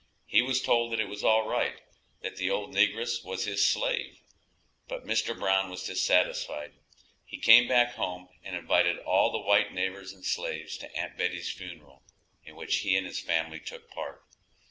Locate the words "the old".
2.37-2.73